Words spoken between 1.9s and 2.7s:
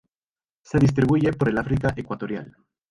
ecuatorial.